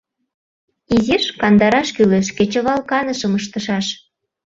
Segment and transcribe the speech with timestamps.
[0.95, 3.85] Изиш кандараш кӱлеш, кечывал канышым ыштышаш.